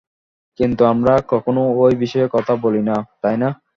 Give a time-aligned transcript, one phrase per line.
[0.59, 3.49] কিন্তু আমরা কখনো এই বিষয়ে কথা বলি না, তাই না?